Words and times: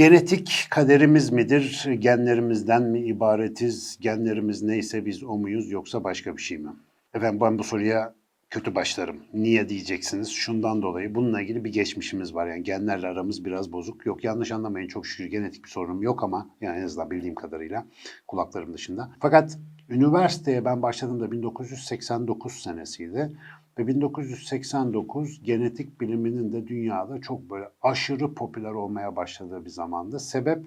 Genetik 0.00 0.66
kaderimiz 0.70 1.32
midir? 1.32 1.88
Genlerimizden 1.98 2.82
mi 2.82 3.00
ibaretiz? 3.00 3.98
Genlerimiz 4.00 4.62
neyse 4.62 5.06
biz 5.06 5.24
o 5.24 5.36
muyuz 5.36 5.70
yoksa 5.70 6.04
başka 6.04 6.36
bir 6.36 6.42
şey 6.42 6.58
mi? 6.58 6.70
Efendim 7.14 7.40
ben 7.40 7.58
bu 7.58 7.64
soruya 7.64 8.14
kötü 8.50 8.74
başlarım. 8.74 9.16
Niye 9.34 9.68
diyeceksiniz? 9.68 10.28
Şundan 10.28 10.82
dolayı 10.82 11.14
bununla 11.14 11.40
ilgili 11.40 11.64
bir 11.64 11.72
geçmişimiz 11.72 12.34
var. 12.34 12.46
Yani 12.46 12.62
genlerle 12.62 13.06
aramız 13.06 13.44
biraz 13.44 13.72
bozuk. 13.72 14.06
Yok 14.06 14.24
yanlış 14.24 14.52
anlamayın 14.52 14.88
çok 14.88 15.06
şükür 15.06 15.30
genetik 15.30 15.64
bir 15.64 15.70
sorunum 15.70 16.02
yok 16.02 16.24
ama 16.24 16.50
yani 16.60 16.78
en 16.78 16.84
azından 16.84 17.10
bildiğim 17.10 17.34
kadarıyla 17.34 17.86
kulaklarım 18.26 18.74
dışında. 18.74 19.10
Fakat 19.20 19.58
üniversiteye 19.88 20.64
ben 20.64 20.82
başladığımda 20.82 21.32
1989 21.32 22.52
senesiydi. 22.52 23.32
Ve 23.78 23.86
1989 23.86 25.42
genetik 25.42 26.00
biliminin 26.00 26.52
de 26.52 26.66
dünyada 26.66 27.20
çok 27.20 27.50
böyle 27.50 27.68
aşırı 27.82 28.34
popüler 28.34 28.70
olmaya 28.70 29.16
başladığı 29.16 29.64
bir 29.64 29.70
zamandı. 29.70 30.20
Sebep 30.20 30.64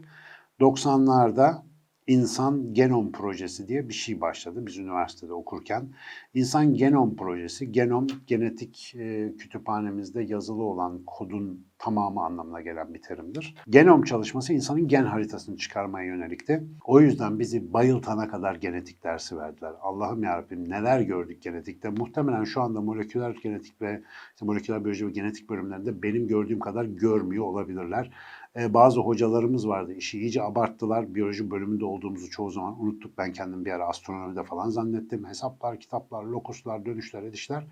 90'larda 0.60 1.62
İnsan 2.08 2.74
Genom 2.74 3.12
Projesi 3.12 3.68
diye 3.68 3.90
bir 3.90 3.94
şey 3.94 4.22
başladı 4.22 4.66
biz 4.66 4.78
üniversitede 4.78 5.34
okurken. 5.34 5.90
İnsan 6.34 6.74
Genom 6.74 7.16
Projesi, 7.16 7.72
genom 7.72 8.08
genetik 8.28 8.96
e, 8.96 9.34
kütüphanemizde 9.38 10.22
yazılı 10.22 10.64
olan 10.64 11.04
kodun 11.06 11.66
tamamı 11.80 12.22
anlamına 12.22 12.62
gelen 12.62 12.94
bir 12.94 13.02
terimdir. 13.02 13.56
Genom 13.70 14.04
çalışması 14.04 14.54
insanın 14.54 14.88
gen 14.88 15.06
haritasını 15.06 15.58
çıkarmaya 15.58 16.08
yönelikti. 16.08 16.64
O 16.86 17.02
yüzden 17.02 17.40
bizi 17.40 17.74
bayıltana 17.74 18.28
kadar 18.28 18.56
genetik 18.56 19.04
dersi 19.04 19.38
verdiler. 19.38 19.74
Allah'ım 19.82 20.24
yarabbim 20.24 20.70
neler 20.70 21.02
gördük 21.02 21.42
genetikte. 21.42 21.90
Muhtemelen 21.90 22.44
şu 22.44 22.62
anda 22.62 22.82
moleküler 22.82 23.36
genetik 23.44 23.82
ve 23.82 24.02
işte 24.34 24.46
moleküler 24.46 24.86
biyoloji 24.86 25.08
ve 25.08 25.12
genetik 25.12 25.50
bölümlerinde 25.50 26.04
benim 26.04 26.28
gördüğüm 26.28 26.60
kadar 26.60 26.86
görmüyor 26.86 27.46
olabilirler. 27.46 28.12
Ee, 28.58 28.74
bazı 28.74 29.00
hocalarımız 29.00 29.68
vardı. 29.68 29.94
İşi 29.94 30.20
iyice 30.20 30.44
abarttılar. 30.44 31.16
Biyoloji 31.16 31.52
bölümünde 31.52 31.86
olduğumuzu 31.86 32.30
çoğu 32.30 32.50
zaman 32.50 32.84
unuttuk. 32.84 33.18
Ben 33.18 33.34
kendim 33.34 33.66
bir 33.66 33.72
ara 33.72 33.88
astronomide 33.88 34.44
falan 34.44 34.70
zannettim. 34.70 35.26
Hesaplar, 35.26 35.80
kitaplar, 35.80 36.24
lokuslar, 36.24 36.86
dönüşler, 36.86 37.24
edişler. 37.24 37.64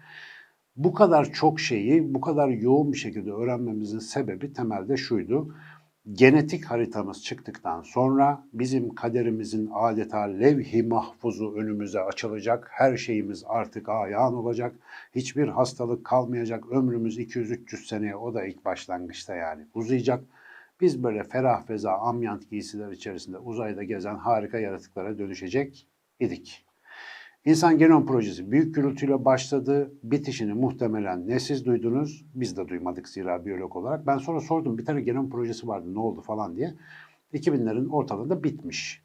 Bu 0.75 0.93
kadar 0.93 1.31
çok 1.31 1.59
şeyi 1.59 2.13
bu 2.13 2.21
kadar 2.21 2.49
yoğun 2.49 2.93
bir 2.93 2.97
şekilde 2.97 3.31
öğrenmemizin 3.31 3.99
sebebi 3.99 4.53
temelde 4.53 4.97
şuydu. 4.97 5.55
Genetik 6.11 6.65
haritamız 6.65 7.23
çıktıktan 7.23 7.81
sonra 7.81 8.43
bizim 8.53 8.95
kaderimizin 8.95 9.69
adeta 9.73 10.19
levh-i 10.19 10.83
mahfuzu 10.83 11.53
önümüze 11.55 11.99
açılacak. 11.99 12.67
Her 12.71 12.97
şeyimiz 12.97 13.43
artık 13.47 13.89
ayağın 13.89 14.33
olacak. 14.33 14.75
Hiçbir 15.15 15.47
hastalık 15.47 16.05
kalmayacak. 16.05 16.71
Ömrümüz 16.71 17.19
200-300 17.19 17.87
seneye 17.87 18.15
o 18.15 18.33
da 18.33 18.45
ilk 18.45 18.65
başlangıçta 18.65 19.35
yani 19.35 19.65
uzayacak. 19.73 20.23
Biz 20.81 21.03
böyle 21.03 21.23
ferah 21.23 21.65
feza 21.65 21.91
amyant 21.91 22.49
giysiler 22.49 22.91
içerisinde 22.91 23.37
uzayda 23.37 23.83
gezen 23.83 24.15
harika 24.15 24.59
yaratıklara 24.59 25.17
dönüşecek 25.17 25.87
idik. 26.19 26.65
İnsan 27.45 27.77
Genom 27.77 28.05
Projesi 28.05 28.51
büyük 28.51 28.75
gürültüyle 28.75 29.25
başladı. 29.25 29.93
Bitişini 30.03 30.53
muhtemelen 30.53 31.27
ne 31.27 31.39
siz 31.39 31.65
duydunuz, 31.65 32.25
biz 32.35 32.57
de 32.57 32.67
duymadık 32.67 33.09
zira 33.09 33.45
biyolog 33.45 33.75
olarak. 33.75 34.07
Ben 34.07 34.17
sonra 34.17 34.39
sordum 34.39 34.77
bir 34.77 34.85
tane 34.85 35.01
genom 35.01 35.29
projesi 35.29 35.67
vardı 35.67 35.93
ne 35.93 35.99
oldu 35.99 36.21
falan 36.21 36.55
diye. 36.55 36.73
2000'lerin 37.33 37.89
ortalarında 37.89 38.43
bitmiş. 38.43 39.03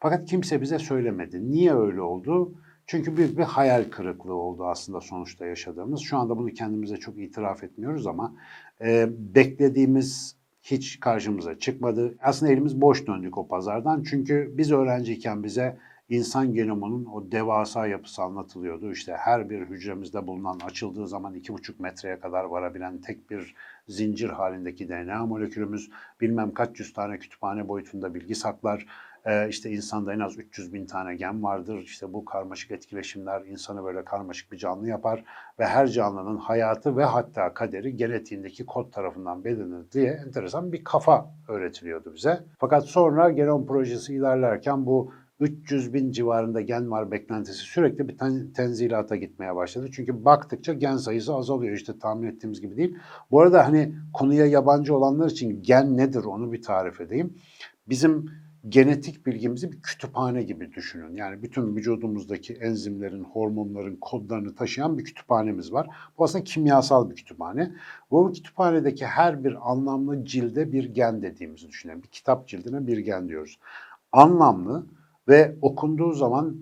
Fakat 0.00 0.26
kimse 0.28 0.62
bize 0.62 0.78
söylemedi. 0.78 1.50
Niye 1.50 1.74
öyle 1.74 2.00
oldu? 2.00 2.54
Çünkü 2.86 3.16
büyük 3.16 3.38
bir 3.38 3.42
hayal 3.42 3.84
kırıklığı 3.90 4.34
oldu 4.34 4.66
aslında 4.66 5.00
sonuçta 5.00 5.46
yaşadığımız. 5.46 6.00
Şu 6.00 6.16
anda 6.18 6.38
bunu 6.38 6.48
kendimize 6.48 6.96
çok 6.96 7.18
itiraf 7.18 7.64
etmiyoruz 7.64 8.06
ama 8.06 8.34
e, 8.80 9.08
beklediğimiz 9.34 10.35
hiç 10.70 11.00
karşımıza 11.00 11.58
çıkmadı. 11.58 12.14
Aslında 12.22 12.52
elimiz 12.52 12.80
boş 12.80 13.06
döndük 13.06 13.38
o 13.38 13.48
pazardan. 13.48 14.02
Çünkü 14.02 14.54
biz 14.56 14.72
öğrenciyken 14.72 15.42
bize 15.44 15.76
insan 16.08 16.54
genomunun 16.54 17.04
o 17.04 17.32
devasa 17.32 17.86
yapısı 17.86 18.22
anlatılıyordu. 18.22 18.92
İşte 18.92 19.16
her 19.18 19.50
bir 19.50 19.60
hücremizde 19.60 20.26
bulunan 20.26 20.60
açıldığı 20.64 21.08
zaman 21.08 21.34
iki 21.34 21.52
buçuk 21.52 21.80
metreye 21.80 22.20
kadar 22.20 22.44
varabilen 22.44 23.00
tek 23.00 23.30
bir 23.30 23.54
zincir 23.88 24.28
halindeki 24.28 24.88
DNA 24.88 25.26
molekülümüz 25.26 25.90
bilmem 26.20 26.54
kaç 26.54 26.80
yüz 26.80 26.92
tane 26.92 27.18
kütüphane 27.18 27.68
boyutunda 27.68 28.14
bilgi 28.14 28.34
saklar. 28.34 28.86
Ee, 29.26 29.48
işte 29.48 29.70
insanda 29.70 30.12
en 30.12 30.20
az 30.20 30.38
300 30.38 30.72
bin 30.72 30.86
tane 30.86 31.16
gen 31.16 31.42
vardır. 31.42 31.78
İşte 31.78 32.12
bu 32.12 32.24
karmaşık 32.24 32.70
etkileşimler 32.70 33.42
insanı 33.46 33.84
böyle 33.84 34.04
karmaşık 34.04 34.52
bir 34.52 34.56
canlı 34.56 34.88
yapar 34.88 35.24
ve 35.58 35.66
her 35.66 35.86
canlının 35.86 36.36
hayatı 36.36 36.96
ve 36.96 37.04
hatta 37.04 37.54
kaderi 37.54 37.96
genetiğindeki 37.96 38.66
kod 38.66 38.92
tarafından 38.92 39.44
belirlenir 39.44 39.92
diye 39.92 40.20
enteresan 40.26 40.72
bir 40.72 40.84
kafa 40.84 41.34
öğretiliyordu 41.48 42.14
bize. 42.14 42.44
Fakat 42.58 42.84
sonra 42.84 43.30
genom 43.30 43.66
projesi 43.66 44.14
ilerlerken 44.14 44.86
bu 44.86 45.12
300 45.40 45.94
bin 45.94 46.10
civarında 46.10 46.60
gen 46.60 46.90
var 46.90 47.10
beklentisi 47.10 47.58
sürekli 47.58 48.08
bir 48.08 48.18
ten, 48.18 48.52
tenzilata 48.52 49.16
gitmeye 49.16 49.56
başladı. 49.56 49.88
Çünkü 49.92 50.24
baktıkça 50.24 50.72
gen 50.72 50.96
sayısı 50.96 51.34
azalıyor 51.34 51.76
işte 51.76 51.98
tahmin 51.98 52.28
ettiğimiz 52.28 52.60
gibi 52.60 52.76
değil. 52.76 52.98
Bu 53.30 53.40
arada 53.40 53.66
hani 53.66 53.94
konuya 54.12 54.46
yabancı 54.46 54.96
olanlar 54.96 55.30
için 55.30 55.62
gen 55.62 55.96
nedir 55.96 56.24
onu 56.24 56.52
bir 56.52 56.62
tarif 56.62 57.00
edeyim. 57.00 57.34
Bizim 57.88 58.30
genetik 58.68 59.26
bilgimizi 59.26 59.72
bir 59.72 59.82
kütüphane 59.82 60.42
gibi 60.42 60.72
düşünün. 60.72 61.14
Yani 61.14 61.42
bütün 61.42 61.76
vücudumuzdaki 61.76 62.54
enzimlerin, 62.54 63.24
hormonların 63.24 63.96
kodlarını 63.96 64.54
taşıyan 64.54 64.98
bir 64.98 65.04
kütüphanemiz 65.04 65.72
var. 65.72 65.88
Bu 66.18 66.24
aslında 66.24 66.44
kimyasal 66.44 67.10
bir 67.10 67.14
kütüphane. 67.14 67.72
Bu 68.10 68.32
kütüphanedeki 68.32 69.06
her 69.06 69.44
bir 69.44 69.70
anlamlı 69.70 70.24
cilde 70.24 70.72
bir 70.72 70.84
gen 70.84 71.22
dediğimizi 71.22 71.68
düşünelim. 71.68 72.02
Bir 72.02 72.08
kitap 72.08 72.48
cildine 72.48 72.86
bir 72.86 72.98
gen 72.98 73.28
diyoruz. 73.28 73.58
Anlamlı 74.12 74.86
ve 75.28 75.56
okunduğu 75.62 76.12
zaman 76.12 76.56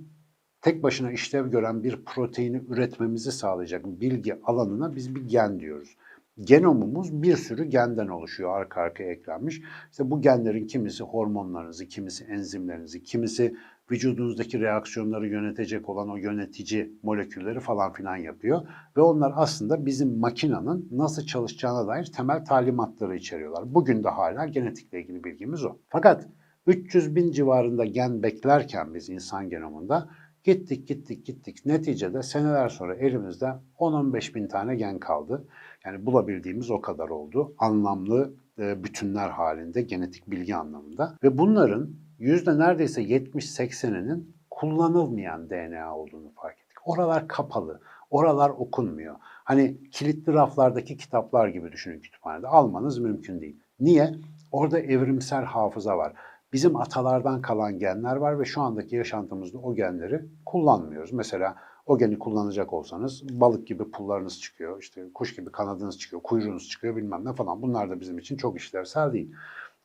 tek 0.63 0.83
başına 0.83 1.13
işlev 1.13 1.51
gören 1.51 1.85
bir 1.85 2.05
proteini 2.05 2.63
üretmemizi 2.69 3.33
sağlayacak 3.33 3.87
bilgi 3.87 4.41
alanına 4.45 4.97
biz 4.97 5.15
bir 5.15 5.29
gen 5.29 5.61
diyoruz. 5.61 5.97
Genomumuz 6.41 7.23
bir 7.23 7.37
sürü 7.37 7.65
genden 7.65 8.09
oluşuyor 8.09 8.59
arka 8.59 8.81
arkaya 8.81 9.13
eklenmiş. 9.13 9.63
İşte 9.91 10.11
bu 10.11 10.21
genlerin 10.21 10.67
kimisi 10.67 11.05
hormonlarınızı, 11.05 11.87
kimisi 11.87 12.25
enzimlerinizi, 12.25 13.03
kimisi 13.03 13.55
vücudunuzdaki 13.91 14.61
reaksiyonları 14.61 15.29
yönetecek 15.29 15.89
olan 15.89 16.11
o 16.11 16.17
yönetici 16.17 16.93
molekülleri 17.03 17.61
falan 17.61 17.93
filan 17.93 18.17
yapıyor. 18.17 18.63
Ve 18.97 19.01
onlar 19.01 19.33
aslında 19.37 19.87
bizim 19.87 20.19
makinanın 20.19 20.89
nasıl 20.91 21.27
çalışacağına 21.27 21.87
dair 21.87 22.05
temel 22.05 22.45
talimatları 22.45 23.17
içeriyorlar. 23.17 23.75
Bugün 23.75 24.05
de 24.05 24.09
hala 24.09 24.47
genetikle 24.47 25.03
ilgili 25.03 25.25
bilgimiz 25.25 25.65
o. 25.65 25.79
Fakat 25.89 26.29
300 26.67 27.17
bin 27.17 27.31
civarında 27.31 27.85
gen 27.85 28.23
beklerken 28.23 28.95
biz 28.95 29.11
insan 29.11 29.49
genomunda 29.49 30.09
gittik 30.45 30.89
gittik 30.89 31.27
gittik. 31.27 31.67
Neticede 31.67 32.23
seneler 32.23 32.69
sonra 32.69 32.95
elimizde 32.95 33.55
10-15 33.79 34.35
bin 34.35 34.49
tane 34.49 34.77
gen 34.77 34.99
kaldı. 34.99 35.49
Yani 35.85 36.07
bulabildiğimiz 36.07 36.71
o 36.71 36.81
kadar 36.81 37.09
oldu. 37.09 37.55
Anlamlı 37.59 38.35
e, 38.59 38.85
bütünler 38.85 39.31
halinde 39.31 39.83
genetik 39.83 40.31
bilgi 40.31 40.57
anlamında. 40.57 41.17
Ve 41.23 41.39
bunların 41.39 41.91
yüzde 42.19 42.59
neredeyse 42.59 43.03
70-80'inin 43.03 44.35
kullanılmayan 44.51 45.51
DNA 45.51 45.97
olduğunu 45.97 46.33
fark 46.35 46.59
ettik. 46.61 46.89
Oralar 46.89 47.29
kapalı, 47.29 47.81
oralar 48.11 48.51
okunmuyor. 48.51 49.15
Hani 49.21 49.91
kilitli 49.91 50.33
raflardaki 50.33 50.97
kitaplar 50.97 51.49
gibi 51.49 51.73
düşünün 51.73 52.01
kütüphanede. 52.01 52.47
Almanız 52.47 52.99
mümkün 52.99 53.41
değil. 53.41 53.61
Niye? 53.81 54.15
Orada 54.53 54.79
evrimsel 54.79 55.45
hafıza 55.45 55.99
var. 55.99 56.13
Bizim 56.55 56.77
atalardan 56.77 57.43
kalan 57.43 57.79
genler 57.79 58.17
var 58.17 58.41
ve 58.41 58.45
şu 58.45 58.61
andaki 58.61 58.97
yaşantımızda 58.97 59.59
o 59.59 59.75
genleri 59.75 60.25
kullanmıyoruz. 60.47 61.13
Mesela 61.13 61.57
o 61.87 61.99
geni 61.99 62.19
kullanacak 62.19 62.73
olsanız 62.73 63.41
balık 63.41 63.67
gibi 63.67 63.91
pullarınız 63.91 64.41
çıkıyor, 64.41 64.81
işte 64.81 65.05
kuş 65.15 65.37
gibi 65.37 65.53
kanadınız 65.53 65.99
çıkıyor, 65.99 66.23
kuyruğunuz 66.23 66.69
çıkıyor 66.69 66.97
bilmem 66.97 67.25
ne 67.25 67.33
falan. 67.33 67.63
Bunlar 67.63 67.91
da 67.91 68.01
bizim 68.01 68.19
için 68.19 68.37
çok 68.37 68.57
işlevsel 68.57 69.13
değil. 69.13 69.33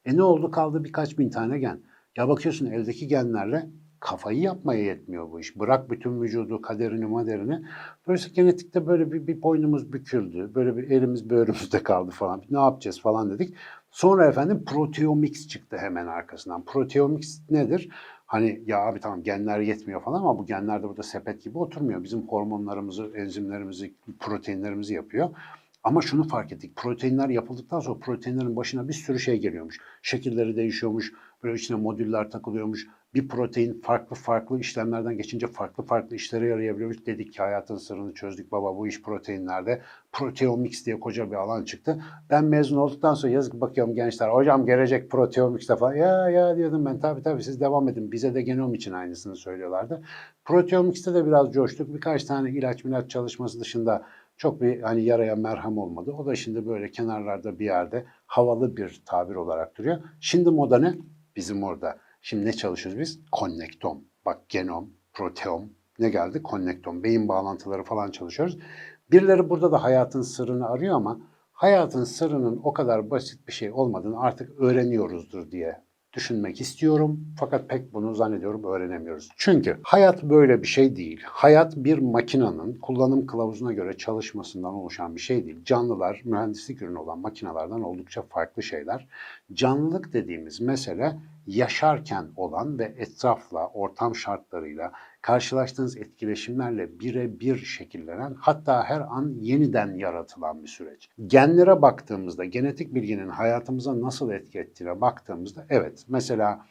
E 0.05 0.17
ne 0.17 0.23
oldu 0.23 0.51
kaldı 0.51 0.83
birkaç 0.83 1.17
bin 1.17 1.29
tane 1.29 1.59
gen. 1.59 1.79
Ya 2.17 2.29
bakıyorsun 2.29 2.65
eldeki 2.65 3.07
genlerle 3.07 3.69
kafayı 3.99 4.39
yapmaya 4.39 4.83
yetmiyor 4.83 5.31
bu 5.31 5.39
iş. 5.39 5.59
Bırak 5.59 5.91
bütün 5.91 6.21
vücudu, 6.21 6.61
kaderini, 6.61 7.05
maderini. 7.05 7.61
Böylece 8.07 8.29
genetikte 8.29 8.87
böyle 8.87 9.11
bir, 9.11 9.27
bir 9.27 9.41
boynumuz 9.41 9.93
büküldü. 9.93 10.51
Böyle 10.55 10.77
bir 10.77 10.91
elimiz 10.91 11.29
böğrümüzde 11.29 11.83
kaldı 11.83 12.11
falan. 12.11 12.43
Ne 12.49 12.59
yapacağız 12.59 13.01
falan 13.01 13.29
dedik. 13.29 13.55
Sonra 13.91 14.27
efendim 14.27 14.63
proteomics 14.65 15.47
çıktı 15.47 15.77
hemen 15.77 16.07
arkasından. 16.07 16.65
Proteomics 16.65 17.39
nedir? 17.49 17.89
Hani 18.25 18.61
ya 18.65 18.79
abi 18.79 18.99
tamam 18.99 19.23
genler 19.23 19.59
yetmiyor 19.59 20.01
falan 20.01 20.19
ama 20.19 20.37
bu 20.37 20.45
genler 20.45 20.83
de 20.83 20.87
burada 20.87 21.03
sepet 21.03 21.43
gibi 21.43 21.57
oturmuyor. 21.57 22.03
Bizim 22.03 22.27
hormonlarımızı, 22.27 23.11
enzimlerimizi, 23.15 23.93
proteinlerimizi 24.19 24.93
yapıyor. 24.93 25.29
Ama 25.83 26.01
şunu 26.01 26.27
fark 26.27 26.51
ettik. 26.51 26.75
Proteinler 26.75 27.29
yapıldıktan 27.29 27.79
sonra 27.79 27.99
proteinlerin 27.99 28.55
başına 28.55 28.87
bir 28.87 28.93
sürü 28.93 29.19
şey 29.19 29.39
geliyormuş. 29.39 29.79
Şekilleri 30.01 30.55
değişiyormuş. 30.55 31.13
Böyle 31.43 31.55
içine 31.55 31.77
modüller 31.77 32.31
takılıyormuş. 32.31 32.87
Bir 33.13 33.27
protein 33.27 33.81
farklı 33.81 34.15
farklı 34.15 34.59
işlemlerden 34.59 35.17
geçince 35.17 35.47
farklı 35.47 35.83
farklı 35.83 36.15
işlere 36.15 36.47
yarayabiliyormuş. 36.47 37.05
Dedik 37.05 37.33
ki 37.33 37.39
hayatın 37.39 37.77
sırrını 37.77 38.13
çözdük 38.13 38.51
baba 38.51 38.77
bu 38.77 38.87
iş 38.87 39.01
proteinlerde. 39.01 39.81
Proteomics 40.11 40.85
diye 40.85 40.99
koca 40.99 41.31
bir 41.31 41.35
alan 41.35 41.63
çıktı. 41.63 42.03
Ben 42.29 42.45
mezun 42.45 42.77
olduktan 42.77 43.13
sonra 43.13 43.33
yazık 43.33 43.53
bakıyorum 43.53 43.95
gençler. 43.95 44.29
Hocam 44.29 44.65
gelecek 44.65 45.11
proteomics'te 45.11 45.75
falan. 45.75 45.95
Ya 45.95 46.29
ya 46.29 46.57
diyordum 46.57 46.85
ben 46.85 46.99
tabii 46.99 47.23
tabii 47.23 47.43
siz 47.43 47.61
devam 47.61 47.89
edin. 47.89 48.11
Bize 48.11 48.35
de 48.35 48.41
genom 48.41 48.73
için 48.73 48.93
aynısını 48.93 49.35
söylüyorlardı. 49.35 50.01
Proteomics'te 50.45 51.13
de 51.13 51.25
biraz 51.25 51.53
coştuk. 51.53 51.93
Birkaç 51.93 52.23
tane 52.23 52.51
ilaç 52.51 52.83
milaç 52.83 53.09
çalışması 53.11 53.59
dışında 53.59 54.05
çok 54.37 54.61
bir 54.61 54.81
hani 54.81 55.03
yaraya 55.03 55.35
merhem 55.35 55.77
olmadı. 55.77 56.11
O 56.11 56.25
da 56.25 56.35
şimdi 56.35 56.67
böyle 56.67 56.91
kenarlarda 56.91 57.59
bir 57.59 57.65
yerde 57.65 58.05
havalı 58.25 58.77
bir 58.77 59.01
tabir 59.05 59.35
olarak 59.35 59.77
duruyor. 59.77 59.97
Şimdi 60.19 60.49
moda 60.49 60.79
ne? 60.79 60.93
Bizim 61.35 61.63
orada. 61.63 61.97
Şimdi 62.21 62.45
ne 62.45 62.53
çalışıyoruz 62.53 62.99
biz? 62.99 63.19
Konnektom. 63.31 64.03
Bak 64.25 64.49
genom, 64.49 64.89
proteom 65.13 65.73
ne 65.99 66.09
geldi? 66.09 66.43
Konnektom. 66.43 67.03
Beyin 67.03 67.27
bağlantıları 67.27 67.83
falan 67.83 68.11
çalışıyoruz. 68.11 68.57
Birileri 69.11 69.49
burada 69.49 69.71
da 69.71 69.83
hayatın 69.83 70.21
sırrını 70.21 70.69
arıyor 70.69 70.95
ama 70.95 71.21
hayatın 71.51 72.03
sırrının 72.03 72.59
o 72.63 72.73
kadar 72.73 73.09
basit 73.09 73.47
bir 73.47 73.53
şey 73.53 73.71
olmadığını 73.71 74.19
artık 74.19 74.59
öğreniyoruzdur 74.59 75.51
diye 75.51 75.88
düşünmek 76.13 76.61
istiyorum. 76.61 77.19
Fakat 77.39 77.69
pek 77.69 77.93
bunu 77.93 78.15
zannediyorum 78.15 78.63
öğrenemiyoruz. 78.63 79.29
Çünkü 79.37 79.77
hayat 79.83 80.23
böyle 80.23 80.61
bir 80.61 80.67
şey 80.67 80.95
değil. 80.95 81.21
Hayat 81.23 81.75
bir 81.75 81.97
makinenin 81.99 82.79
kullanım 82.79 83.25
kılavuzuna 83.25 83.73
göre 83.73 83.97
çalışmasından 83.97 84.73
oluşan 84.73 85.15
bir 85.15 85.21
şey 85.21 85.45
değil. 85.45 85.65
Canlılar 85.65 86.21
mühendislik 86.25 86.81
ürünü 86.81 86.97
olan 86.97 87.19
makinelerden 87.19 87.81
oldukça 87.81 88.21
farklı 88.21 88.63
şeyler. 88.63 89.07
Canlılık 89.53 90.13
dediğimiz 90.13 90.61
mesele 90.61 91.15
yaşarken 91.47 92.27
olan 92.35 92.79
ve 92.79 92.93
etrafla, 92.97 93.67
ortam 93.67 94.15
şartlarıyla, 94.15 94.91
karşılaştığınız 95.21 95.97
etkileşimlerle 95.97 96.99
birebir 96.99 97.57
şekillenen 97.57 98.35
hatta 98.39 98.83
her 98.83 99.01
an 99.01 99.35
yeniden 99.41 99.95
yaratılan 99.95 100.63
bir 100.63 100.67
süreç. 100.67 101.09
Genlere 101.27 101.81
baktığımızda, 101.81 102.45
genetik 102.45 102.93
bilginin 102.95 103.29
hayatımıza 103.29 104.01
nasıl 104.01 104.31
etki 104.31 104.59
ettiğine 104.59 105.01
baktığımızda 105.01 105.65
evet 105.69 106.05
mesela 106.07 106.65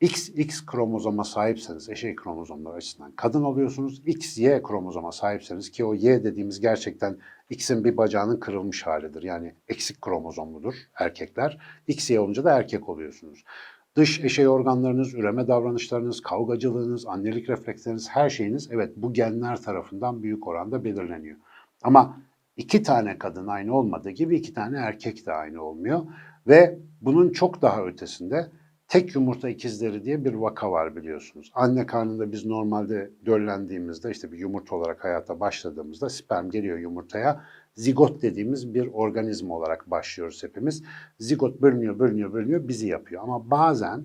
XX 0.00 0.66
kromozoma 0.66 1.24
sahipseniz 1.24 1.88
eşey 1.88 2.16
kromozomları 2.16 2.74
açısından 2.74 3.12
kadın 3.12 3.42
oluyorsunuz. 3.42 4.02
XY 4.06 4.48
kromozoma 4.62 5.12
sahipseniz 5.12 5.70
ki 5.70 5.84
o 5.84 5.94
Y 5.94 6.24
dediğimiz 6.24 6.60
gerçekten 6.60 7.18
X'in 7.50 7.84
bir 7.84 7.96
bacağının 7.96 8.40
kırılmış 8.40 8.86
halidir. 8.86 9.22
Yani 9.22 9.54
eksik 9.68 10.02
kromozomludur 10.02 10.74
erkekler. 10.94 11.58
XY 11.86 12.18
olunca 12.18 12.44
da 12.44 12.58
erkek 12.58 12.88
oluyorsunuz. 12.88 13.44
Dış 13.96 14.20
eşey 14.24 14.48
organlarınız, 14.48 15.14
üreme 15.14 15.48
davranışlarınız, 15.48 16.20
kavgacılığınız, 16.20 17.06
annelik 17.06 17.48
refleksleriniz, 17.48 18.08
her 18.08 18.30
şeyiniz 18.30 18.68
evet 18.70 18.92
bu 18.96 19.12
genler 19.12 19.62
tarafından 19.62 20.22
büyük 20.22 20.46
oranda 20.46 20.84
belirleniyor. 20.84 21.36
Ama 21.82 22.20
iki 22.56 22.82
tane 22.82 23.18
kadın 23.18 23.46
aynı 23.46 23.74
olmadığı 23.74 24.10
gibi 24.10 24.36
iki 24.36 24.54
tane 24.54 24.78
erkek 24.78 25.26
de 25.26 25.32
aynı 25.32 25.62
olmuyor. 25.62 26.00
Ve 26.46 26.78
bunun 27.00 27.30
çok 27.30 27.62
daha 27.62 27.84
ötesinde 27.84 28.46
tek 28.88 29.14
yumurta 29.14 29.48
ikizleri 29.48 30.04
diye 30.04 30.24
bir 30.24 30.34
vaka 30.34 30.72
var 30.72 30.96
biliyorsunuz. 30.96 31.50
Anne 31.54 31.86
karnında 31.86 32.32
biz 32.32 32.46
normalde 32.46 33.10
döllendiğimizde 33.26 34.10
işte 34.10 34.32
bir 34.32 34.38
yumurta 34.38 34.76
olarak 34.76 35.04
hayata 35.04 35.40
başladığımızda 35.40 36.08
sperm 36.08 36.50
geliyor 36.50 36.78
yumurtaya. 36.78 37.44
Zigot 37.74 38.22
dediğimiz 38.22 38.74
bir 38.74 38.86
organizma 38.86 39.54
olarak 39.54 39.90
başlıyoruz 39.90 40.42
hepimiz. 40.42 40.82
Zigot 41.18 41.62
bölünüyor, 41.62 41.98
bölünüyor, 41.98 42.32
bölünüyor 42.32 42.68
bizi 42.68 42.86
yapıyor. 42.86 43.22
Ama 43.22 43.50
bazen 43.50 44.04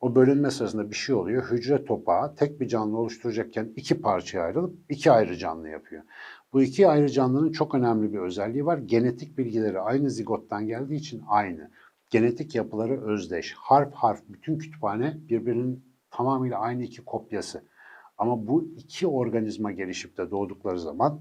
o 0.00 0.14
bölünme 0.14 0.50
sırasında 0.50 0.90
bir 0.90 0.96
şey 0.96 1.14
oluyor. 1.14 1.50
Hücre 1.50 1.84
topağı 1.84 2.34
tek 2.34 2.60
bir 2.60 2.68
canlı 2.68 2.98
oluşturacakken 2.98 3.72
iki 3.76 4.00
parçaya 4.00 4.44
ayrılıp 4.44 4.78
iki 4.88 5.10
ayrı 5.10 5.36
canlı 5.36 5.68
yapıyor. 5.68 6.02
Bu 6.52 6.62
iki 6.62 6.88
ayrı 6.88 7.08
canlının 7.08 7.52
çok 7.52 7.74
önemli 7.74 8.12
bir 8.12 8.18
özelliği 8.18 8.66
var. 8.66 8.78
Genetik 8.78 9.38
bilgileri 9.38 9.80
aynı 9.80 10.10
zigottan 10.10 10.66
geldiği 10.66 10.94
için 10.96 11.22
aynı. 11.28 11.70
Genetik 12.10 12.54
yapıları 12.54 13.06
özdeş. 13.06 13.54
Harf 13.58 13.94
harf 13.94 14.20
bütün 14.28 14.58
kütüphane 14.58 15.18
birbirinin 15.28 15.84
tamamıyla 16.10 16.58
aynı 16.58 16.82
iki 16.82 17.04
kopyası. 17.04 17.64
Ama 18.18 18.46
bu 18.46 18.64
iki 18.76 19.06
organizma 19.06 19.72
gelişip 19.72 20.18
de 20.18 20.30
doğdukları 20.30 20.78
zaman 20.78 21.20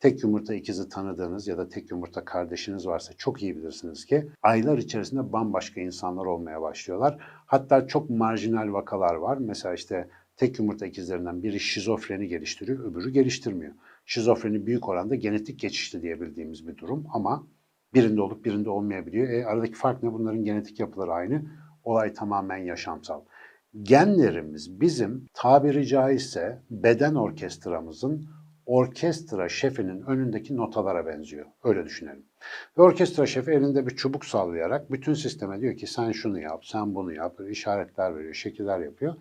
tek 0.00 0.22
yumurta 0.22 0.54
ikizi 0.54 0.88
tanıdığınız 0.88 1.48
ya 1.48 1.58
da 1.58 1.68
tek 1.68 1.90
yumurta 1.90 2.24
kardeşiniz 2.24 2.86
varsa 2.86 3.12
çok 3.12 3.42
iyi 3.42 3.56
bilirsiniz 3.56 4.04
ki 4.04 4.28
aylar 4.42 4.78
içerisinde 4.78 5.32
bambaşka 5.32 5.80
insanlar 5.80 6.26
olmaya 6.26 6.62
başlıyorlar. 6.62 7.18
Hatta 7.46 7.86
çok 7.86 8.10
marjinal 8.10 8.72
vakalar 8.72 9.14
var. 9.14 9.36
Mesela 9.36 9.74
işte 9.74 10.08
tek 10.36 10.58
yumurta 10.58 10.86
ikizlerinden 10.86 11.42
biri 11.42 11.60
şizofreni 11.60 12.28
geliştiriyor, 12.28 12.84
öbürü 12.84 13.10
geliştirmiyor. 13.10 13.72
Şizofreni 14.04 14.66
büyük 14.66 14.88
oranda 14.88 15.14
genetik 15.14 15.60
geçişli 15.60 16.02
diye 16.02 16.20
bildiğimiz 16.20 16.68
bir 16.68 16.76
durum 16.76 17.06
ama 17.12 17.46
birinde 17.94 18.20
olup 18.20 18.44
birinde 18.44 18.70
olmayabiliyor. 18.70 19.28
E, 19.28 19.46
aradaki 19.46 19.74
fark 19.74 20.02
ne? 20.02 20.12
Bunların 20.12 20.44
genetik 20.44 20.80
yapıları 20.80 21.12
aynı. 21.12 21.42
Olay 21.84 22.14
tamamen 22.14 22.56
yaşamsal. 22.56 23.20
Genlerimiz 23.82 24.80
bizim 24.80 25.26
tabiri 25.34 25.86
caizse 25.86 26.62
beden 26.70 27.14
orkestramızın 27.14 28.28
orkestra 28.70 29.48
şefinin 29.48 30.02
önündeki 30.02 30.56
notalara 30.56 31.06
benziyor. 31.06 31.46
Öyle 31.64 31.84
düşünelim. 31.84 32.24
Ve 32.78 32.82
orkestra 32.82 33.26
şefi 33.26 33.50
elinde 33.50 33.86
bir 33.86 33.96
çubuk 33.96 34.24
sallayarak 34.24 34.92
bütün 34.92 35.14
sisteme 35.14 35.60
diyor 35.60 35.76
ki 35.76 35.86
sen 35.86 36.12
şunu 36.12 36.40
yap, 36.40 36.64
sen 36.66 36.94
bunu 36.94 37.12
yap, 37.12 37.40
işaretler 37.50 38.16
veriyor, 38.16 38.34
şekiller 38.34 38.78
yapıyor. 38.78 39.14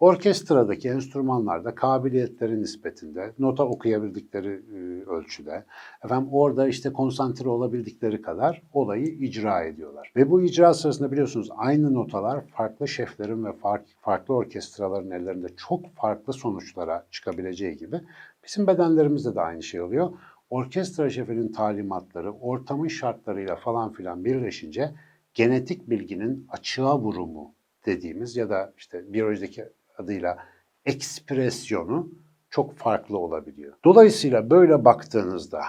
Orkestradaki 0.00 0.88
enstrümanlar 0.88 1.64
da 1.64 1.74
kabiliyetleri 1.74 2.60
nispetinde, 2.60 3.32
nota 3.38 3.64
okuyabildikleri 3.64 4.48
e, 4.48 5.04
ölçüde, 5.10 5.64
efendim 6.04 6.28
orada 6.32 6.68
işte 6.68 6.92
konsantre 6.92 7.48
olabildikleri 7.48 8.22
kadar 8.22 8.62
olayı 8.72 9.06
icra 9.06 9.62
ediyorlar. 9.64 10.12
Ve 10.16 10.30
bu 10.30 10.42
icra 10.42 10.74
sırasında 10.74 11.12
biliyorsunuz 11.12 11.48
aynı 11.56 11.94
notalar 11.94 12.46
farklı 12.46 12.88
şeflerin 12.88 13.44
ve 13.44 13.52
farklı 14.00 14.34
orkestraların 14.34 15.10
ellerinde 15.10 15.46
çok 15.56 15.94
farklı 15.94 16.32
sonuçlara 16.32 17.06
çıkabileceği 17.10 17.76
gibi 17.76 18.00
bizim 18.44 18.66
bedenlerimizde 18.66 19.34
de 19.34 19.40
aynı 19.40 19.62
şey 19.62 19.80
oluyor. 19.80 20.12
Orkestra 20.50 21.10
şefinin 21.10 21.52
talimatları, 21.52 22.32
ortamın 22.32 22.88
şartlarıyla 22.88 23.56
falan 23.56 23.92
filan 23.92 24.24
birleşince 24.24 24.90
genetik 25.34 25.90
bilginin 25.90 26.46
açığa 26.48 26.98
vurumu 26.98 27.54
dediğimiz 27.86 28.36
ya 28.36 28.50
da 28.50 28.72
işte 28.76 29.12
biyolojideki 29.12 29.64
adıyla 29.98 30.38
ekspresyonu 30.84 32.08
çok 32.50 32.74
farklı 32.74 33.18
olabiliyor. 33.18 33.72
Dolayısıyla 33.84 34.50
böyle 34.50 34.84
baktığınızda 34.84 35.60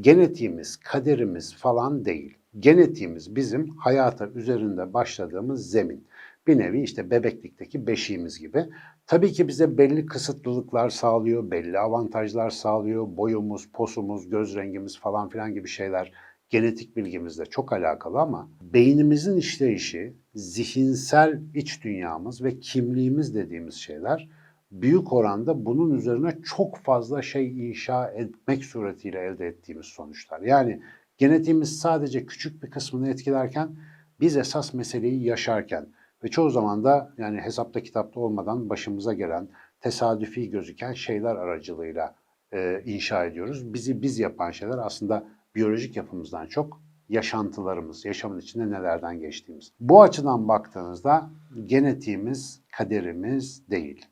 genetiğimiz, 0.00 0.76
kaderimiz 0.76 1.54
falan 1.56 2.04
değil. 2.04 2.38
Genetiğimiz 2.58 3.36
bizim 3.36 3.68
hayata 3.68 4.26
üzerinde 4.28 4.92
başladığımız 4.94 5.70
zemin. 5.70 6.06
Bir 6.46 6.58
nevi 6.58 6.82
işte 6.82 7.10
bebeklikteki 7.10 7.86
beşiğimiz 7.86 8.40
gibi. 8.40 8.66
Tabii 9.06 9.32
ki 9.32 9.48
bize 9.48 9.78
belli 9.78 10.06
kısıtlılıklar 10.06 10.90
sağlıyor, 10.90 11.50
belli 11.50 11.78
avantajlar 11.78 12.50
sağlıyor. 12.50 13.16
Boyumuz, 13.16 13.68
posumuz, 13.72 14.28
göz 14.28 14.56
rengimiz 14.56 14.98
falan 14.98 15.28
filan 15.28 15.54
gibi 15.54 15.68
şeyler 15.68 16.12
genetik 16.50 16.96
bilgimizle 16.96 17.44
çok 17.46 17.72
alakalı 17.72 18.20
ama 18.20 18.50
beynimizin 18.60 19.36
işleyişi, 19.36 20.16
zihinsel 20.34 21.40
iç 21.54 21.84
dünyamız 21.84 22.44
ve 22.44 22.60
kimliğimiz 22.60 23.34
dediğimiz 23.34 23.74
şeyler 23.74 24.28
büyük 24.70 25.12
oranda 25.12 25.64
bunun 25.64 25.94
üzerine 25.94 26.38
çok 26.44 26.76
fazla 26.76 27.22
şey 27.22 27.68
inşa 27.68 28.08
etmek 28.08 28.64
suretiyle 28.64 29.20
elde 29.20 29.46
ettiğimiz 29.46 29.86
sonuçlar. 29.86 30.40
Yani 30.40 30.82
genetiğimiz 31.18 31.78
sadece 31.78 32.26
küçük 32.26 32.62
bir 32.62 32.70
kısmını 32.70 33.08
etkilerken 33.08 33.76
biz 34.20 34.36
esas 34.36 34.74
meseleyi 34.74 35.24
yaşarken 35.24 35.86
ve 36.24 36.28
çoğu 36.28 36.50
zaman 36.50 36.84
da 36.84 37.14
yani 37.18 37.40
hesapta 37.40 37.82
kitapta 37.82 38.20
olmadan 38.20 38.68
başımıza 38.68 39.12
gelen 39.12 39.48
tesadüfi 39.80 40.50
gözüken 40.50 40.92
şeyler 40.92 41.36
aracılığıyla 41.36 42.14
e, 42.52 42.82
inşa 42.84 43.24
ediyoruz. 43.24 43.74
Bizi 43.74 44.02
biz 44.02 44.18
yapan 44.18 44.50
şeyler 44.50 44.78
aslında 44.78 45.26
biyolojik 45.56 45.96
yapımızdan 45.96 46.46
çok 46.46 46.80
yaşantılarımız, 47.08 48.04
yaşamın 48.04 48.38
içinde 48.38 48.70
nelerden 48.70 49.20
geçtiğimiz. 49.20 49.72
Bu 49.80 50.02
açıdan 50.02 50.48
baktığınızda 50.48 51.30
genetiğimiz 51.66 52.62
kaderimiz 52.72 53.70
değil. 53.70 54.06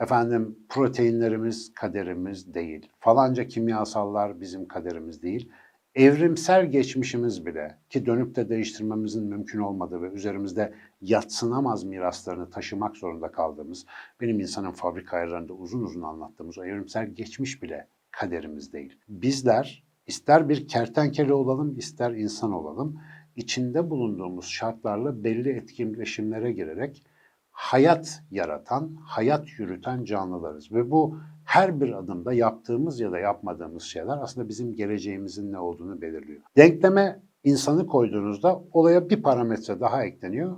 Efendim 0.00 0.58
proteinlerimiz 0.68 1.74
kaderimiz 1.74 2.54
değil. 2.54 2.88
Falanca 3.00 3.46
kimyasallar 3.46 4.40
bizim 4.40 4.68
kaderimiz 4.68 5.22
değil. 5.22 5.52
Evrimsel 5.94 6.70
geçmişimiz 6.70 7.46
bile 7.46 7.78
ki 7.90 8.06
dönüp 8.06 8.36
de 8.36 8.48
değiştirmemizin 8.48 9.24
mümkün 9.24 9.58
olmadığı 9.58 10.02
ve 10.02 10.10
üzerimizde 10.10 10.74
yatsınamaz 11.00 11.84
miraslarını 11.84 12.50
taşımak 12.50 12.96
zorunda 12.96 13.32
kaldığımız, 13.32 13.86
benim 14.20 14.40
insanın 14.40 14.70
fabrika 14.70 15.16
ayarlarında 15.16 15.52
uzun 15.52 15.82
uzun 15.82 16.02
anlattığımız 16.02 16.58
o 16.58 16.64
evrimsel 16.64 17.06
geçmiş 17.06 17.62
bile 17.62 17.88
kaderimiz 18.10 18.72
değil. 18.72 18.98
Bizler 19.08 19.85
İster 20.06 20.48
bir 20.48 20.68
kertenkele 20.68 21.34
olalım, 21.34 21.78
ister 21.78 22.10
insan 22.10 22.52
olalım. 22.52 23.00
içinde 23.36 23.90
bulunduğumuz 23.90 24.46
şartlarla 24.46 25.24
belli 25.24 25.50
etkileşimlere 25.50 26.52
girerek 26.52 27.02
hayat 27.50 28.22
yaratan, 28.30 28.96
hayat 29.04 29.58
yürüten 29.58 30.04
canlılarız. 30.04 30.72
Ve 30.72 30.90
bu 30.90 31.18
her 31.44 31.80
bir 31.80 31.92
adımda 31.92 32.32
yaptığımız 32.32 33.00
ya 33.00 33.12
da 33.12 33.18
yapmadığımız 33.18 33.82
şeyler 33.82 34.18
aslında 34.22 34.48
bizim 34.48 34.74
geleceğimizin 34.74 35.52
ne 35.52 35.58
olduğunu 35.58 36.00
belirliyor. 36.00 36.40
Denkleme 36.56 37.20
insanı 37.44 37.86
koyduğunuzda 37.86 38.62
olaya 38.72 39.10
bir 39.10 39.22
parametre 39.22 39.80
daha 39.80 40.04
ekleniyor. 40.04 40.56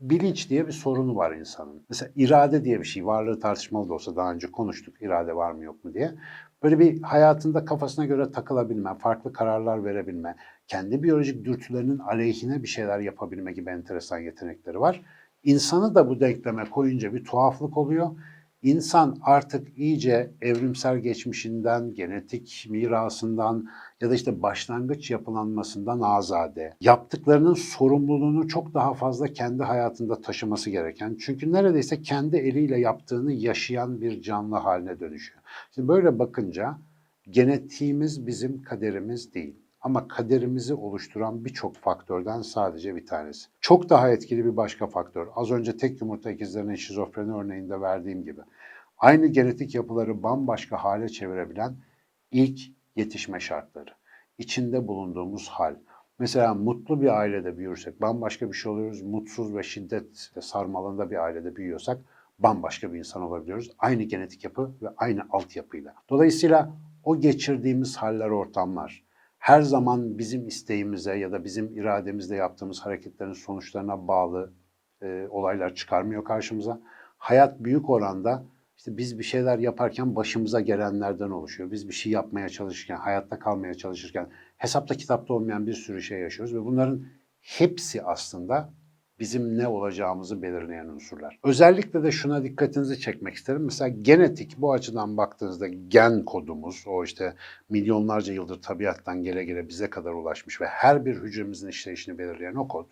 Bilinç 0.00 0.50
diye 0.50 0.66
bir 0.66 0.72
sorunu 0.72 1.16
var 1.16 1.36
insanın. 1.36 1.82
Mesela 1.88 2.12
irade 2.16 2.64
diye 2.64 2.80
bir 2.80 2.84
şey, 2.84 3.06
varlığı 3.06 3.40
tartışmalı 3.40 3.88
da 3.88 3.94
olsa 3.94 4.16
daha 4.16 4.32
önce 4.32 4.50
konuştuk 4.50 5.02
irade 5.02 5.36
var 5.36 5.52
mı 5.52 5.64
yok 5.64 5.84
mu 5.84 5.94
diye. 5.94 6.14
Böyle 6.62 6.78
bir 6.78 7.02
hayatında 7.02 7.64
kafasına 7.64 8.04
göre 8.04 8.32
takılabilme, 8.32 8.94
farklı 8.98 9.32
kararlar 9.32 9.84
verebilme, 9.84 10.36
kendi 10.66 11.02
biyolojik 11.02 11.44
dürtülerinin 11.44 11.98
aleyhine 11.98 12.62
bir 12.62 12.68
şeyler 12.68 12.98
yapabilme 12.98 13.52
gibi 13.52 13.70
enteresan 13.70 14.18
yetenekleri 14.18 14.80
var. 14.80 15.02
İnsanı 15.44 15.94
da 15.94 16.08
bu 16.08 16.20
denkleme 16.20 16.64
koyunca 16.64 17.14
bir 17.14 17.24
tuhaflık 17.24 17.76
oluyor. 17.76 18.10
İnsan 18.62 19.18
artık 19.22 19.78
iyice 19.78 20.30
evrimsel 20.40 20.98
geçmişinden, 20.98 21.94
genetik 21.94 22.66
mirasından 22.70 23.68
ya 24.00 24.10
da 24.10 24.14
işte 24.14 24.42
başlangıç 24.42 25.10
yapılanmasından 25.10 26.00
azade. 26.00 26.76
Yaptıklarının 26.80 27.54
sorumluluğunu 27.54 28.48
çok 28.48 28.74
daha 28.74 28.94
fazla 28.94 29.26
kendi 29.26 29.62
hayatında 29.62 30.20
taşıması 30.20 30.70
gereken. 30.70 31.16
Çünkü 31.20 31.52
neredeyse 31.52 32.02
kendi 32.02 32.36
eliyle 32.36 32.80
yaptığını 32.80 33.32
yaşayan 33.32 34.00
bir 34.00 34.22
canlı 34.22 34.56
haline 34.56 35.00
dönüşüyor. 35.00 35.39
Şimdi 35.74 35.88
böyle 35.88 36.18
bakınca 36.18 36.78
genetiğimiz 37.30 38.26
bizim 38.26 38.62
kaderimiz 38.62 39.34
değil. 39.34 39.56
Ama 39.80 40.08
kaderimizi 40.08 40.74
oluşturan 40.74 41.44
birçok 41.44 41.76
faktörden 41.76 42.42
sadece 42.42 42.96
bir 42.96 43.06
tanesi. 43.06 43.48
Çok 43.60 43.88
daha 43.88 44.10
etkili 44.10 44.44
bir 44.44 44.56
başka 44.56 44.86
faktör. 44.86 45.26
Az 45.36 45.50
önce 45.50 45.76
tek 45.76 46.00
yumurta 46.00 46.30
ikizlerinin 46.30 46.74
şizofreni 46.74 47.32
örneğinde 47.32 47.80
verdiğim 47.80 48.24
gibi. 48.24 48.40
Aynı 48.98 49.26
genetik 49.26 49.74
yapıları 49.74 50.22
bambaşka 50.22 50.84
hale 50.84 51.08
çevirebilen 51.08 51.76
ilk 52.30 52.60
yetişme 52.96 53.40
şartları. 53.40 53.90
İçinde 54.38 54.88
bulunduğumuz 54.88 55.48
hal. 55.48 55.76
Mesela 56.18 56.54
mutlu 56.54 57.00
bir 57.02 57.18
ailede 57.18 57.58
büyürsek 57.58 58.00
bambaşka 58.00 58.48
bir 58.48 58.56
şey 58.56 58.72
oluyoruz. 58.72 59.02
Mutsuz 59.02 59.54
ve 59.54 59.62
şiddet 59.62 60.30
sarmalında 60.40 61.10
bir 61.10 61.24
ailede 61.24 61.56
büyüyorsak 61.56 61.98
bambaşka 62.40 62.92
bir 62.92 62.98
insan 62.98 63.22
olabiliyoruz. 63.22 63.70
Aynı 63.78 64.02
genetik 64.02 64.44
yapı 64.44 64.74
ve 64.82 64.88
aynı 64.96 65.22
altyapıyla. 65.30 65.94
Dolayısıyla 66.10 66.72
o 67.04 67.20
geçirdiğimiz 67.20 67.96
haller, 67.96 68.28
ortamlar, 68.28 69.04
her 69.38 69.62
zaman 69.62 70.18
bizim 70.18 70.46
isteğimize 70.46 71.18
ya 71.18 71.32
da 71.32 71.44
bizim 71.44 71.78
irademizle 71.78 72.36
yaptığımız 72.36 72.80
hareketlerin 72.80 73.32
sonuçlarına 73.32 74.08
bağlı 74.08 74.52
e, 75.02 75.26
olaylar 75.30 75.74
çıkarmıyor 75.74 76.24
karşımıza. 76.24 76.80
Hayat 77.18 77.60
büyük 77.60 77.90
oranda 77.90 78.44
işte 78.76 78.96
biz 78.96 79.18
bir 79.18 79.24
şeyler 79.24 79.58
yaparken 79.58 80.16
başımıza 80.16 80.60
gelenlerden 80.60 81.30
oluşuyor. 81.30 81.70
Biz 81.70 81.88
bir 81.88 81.92
şey 81.92 82.12
yapmaya 82.12 82.48
çalışırken, 82.48 82.96
hayatta 82.96 83.38
kalmaya 83.38 83.74
çalışırken 83.74 84.28
hesapta 84.56 84.94
kitapta 84.94 85.34
olmayan 85.34 85.66
bir 85.66 85.74
sürü 85.74 86.02
şey 86.02 86.20
yaşıyoruz 86.20 86.54
ve 86.54 86.64
bunların 86.64 87.04
hepsi 87.40 88.02
aslında 88.02 88.70
bizim 89.20 89.58
ne 89.58 89.68
olacağımızı 89.68 90.42
belirleyen 90.42 90.86
unsurlar. 90.86 91.38
Özellikle 91.44 92.02
de 92.02 92.12
şuna 92.12 92.44
dikkatinizi 92.44 93.00
çekmek 93.00 93.34
isterim. 93.34 93.64
Mesela 93.64 93.88
genetik 93.88 94.58
bu 94.58 94.72
açıdan 94.72 95.16
baktığınızda 95.16 95.68
gen 95.68 96.24
kodumuz 96.24 96.84
o 96.86 97.04
işte 97.04 97.34
milyonlarca 97.68 98.32
yıldır 98.32 98.62
tabiattan 98.62 99.22
gele 99.22 99.44
gele 99.44 99.68
bize 99.68 99.90
kadar 99.90 100.12
ulaşmış 100.12 100.60
ve 100.60 100.66
her 100.66 101.04
bir 101.04 101.16
hücremizin 101.16 101.68
işleyişini 101.68 102.18
belirleyen 102.18 102.54
o 102.54 102.68
kod 102.68 102.86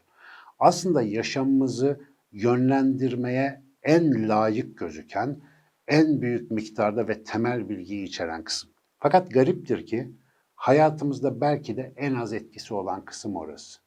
aslında 0.59 1.03
yaşamımızı 1.03 2.01
yönlendirmeye 2.33 3.63
en 3.83 4.29
layık 4.29 4.79
gözüken 4.79 5.41
en 5.89 6.23
büyük 6.23 6.51
miktarda 6.51 7.09
ve 7.09 7.25
temel 7.25 7.69
bilgiyi 7.69 8.05
içeren 8.05 8.45
kısım. 8.45 8.71
Fakat 8.99 9.31
gariptir 9.31 9.87
ki 9.87 10.13
hayatımızda 10.55 11.41
belki 11.41 11.77
de 11.77 11.93
en 11.97 12.15
az 12.15 12.33
etkisi 12.33 12.75
olan 12.75 13.05
kısım 13.05 13.37
orası. 13.37 13.81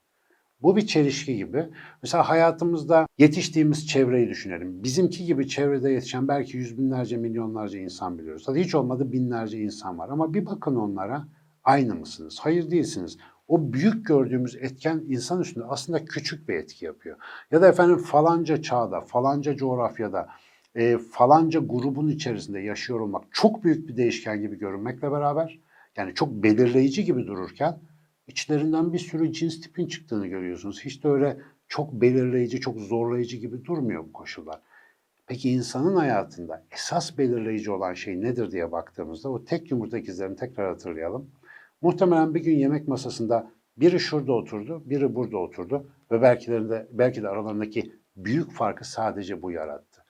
Bu 0.61 0.75
bir 0.75 0.87
çelişki 0.87 1.35
gibi. 1.37 1.69
Mesela 2.03 2.29
hayatımızda 2.29 3.07
yetiştiğimiz 3.17 3.87
çevreyi 3.87 4.29
düşünelim. 4.29 4.83
Bizimki 4.83 5.25
gibi 5.25 5.47
çevrede 5.47 5.91
yetişen 5.91 6.27
belki 6.27 6.57
yüz 6.57 6.77
binlerce, 6.77 7.17
milyonlarca 7.17 7.79
insan 7.79 8.19
biliyoruz. 8.19 8.43
Hadi 8.45 8.59
hiç 8.59 8.75
olmadı 8.75 9.11
binlerce 9.11 9.57
insan 9.57 9.97
var. 9.97 10.09
Ama 10.09 10.33
bir 10.33 10.45
bakın 10.45 10.75
onlara 10.75 11.27
aynı 11.63 11.95
mısınız? 11.95 12.39
Hayır 12.41 12.71
değilsiniz. 12.71 13.17
O 13.47 13.73
büyük 13.73 14.05
gördüğümüz 14.05 14.55
etken 14.55 15.03
insan 15.07 15.41
üstünde 15.41 15.65
aslında 15.65 16.05
küçük 16.05 16.49
bir 16.49 16.53
etki 16.53 16.85
yapıyor. 16.85 17.17
Ya 17.51 17.61
da 17.61 17.67
efendim 17.67 17.97
falanca 17.97 18.61
çağda, 18.61 19.01
falanca 19.01 19.55
coğrafyada, 19.55 20.27
e, 20.75 20.97
falanca 20.97 21.59
grubun 21.59 22.07
içerisinde 22.07 22.59
yaşıyor 22.59 22.99
olmak 22.99 23.23
çok 23.31 23.63
büyük 23.63 23.87
bir 23.87 23.97
değişken 23.97 24.41
gibi 24.41 24.57
görünmekle 24.57 25.11
beraber 25.11 25.59
yani 25.97 26.13
çok 26.13 26.29
belirleyici 26.31 27.05
gibi 27.05 27.27
dururken 27.27 27.79
içlerinden 28.31 28.93
bir 28.93 28.99
sürü 28.99 29.33
cins 29.33 29.61
tipin 29.61 29.87
çıktığını 29.87 30.27
görüyorsunuz. 30.27 30.81
Hiç 30.85 31.03
de 31.03 31.07
öyle 31.07 31.37
çok 31.67 31.93
belirleyici, 31.93 32.59
çok 32.59 32.79
zorlayıcı 32.79 33.37
gibi 33.37 33.65
durmuyor 33.65 34.03
bu 34.03 34.13
koşullar. 34.13 34.61
Peki 35.27 35.51
insanın 35.51 35.95
hayatında 35.95 36.65
esas 36.71 37.17
belirleyici 37.17 37.71
olan 37.71 37.93
şey 37.93 38.21
nedir 38.21 38.51
diye 38.51 38.71
baktığımızda 38.71 39.29
o 39.29 39.43
tek 39.43 39.71
yumurta 39.71 39.97
ikizlerini 39.97 40.35
tekrar 40.35 40.67
hatırlayalım. 40.67 41.31
Muhtemelen 41.81 42.35
bir 42.35 42.39
gün 42.39 42.57
yemek 42.57 42.87
masasında 42.87 43.51
biri 43.77 43.99
şurada 43.99 44.33
oturdu, 44.33 44.83
biri 44.85 45.15
burada 45.15 45.37
oturdu 45.37 45.87
ve 46.11 46.21
belki 46.21 46.51
de, 46.51 46.87
belki 46.91 47.23
de 47.23 47.29
aralarındaki 47.29 47.93
büyük 48.15 48.51
farkı 48.51 48.89
sadece 48.89 49.41
bu 49.41 49.51
yarattı. 49.51 50.03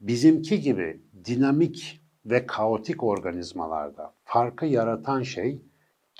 Bizimki 0.00 0.60
gibi 0.60 1.00
dinamik 1.24 2.02
ve 2.26 2.46
kaotik 2.46 3.02
organizmalarda 3.02 4.14
farkı 4.24 4.66
yaratan 4.66 5.22
şey 5.22 5.62